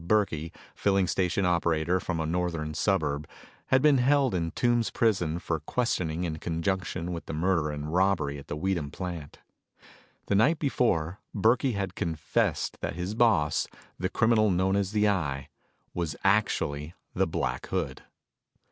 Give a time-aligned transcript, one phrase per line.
[0.03, 3.27] Burkey, filling station operator from a northern suburb,
[3.67, 8.39] had been held in Tombs prison for questioning in conjunction with the murder and robbery
[8.39, 9.37] at the Weedham plant.
[10.25, 13.67] The night before, Burkey had confessed that his boss,
[13.99, 15.49] the criminal known as the Eye,
[15.93, 18.01] was actually the Black Hood.